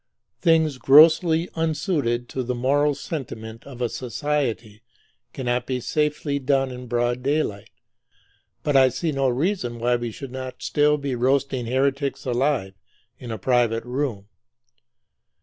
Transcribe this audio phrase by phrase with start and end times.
[0.41, 4.81] Things grossly unsuited to the moral sentiment of a society
[5.31, 7.69] cannot be safely done in broad daylight;
[8.63, 12.73] but I see no reason why we should not still be roasting heretics alive,
[13.19, 14.27] in a private room.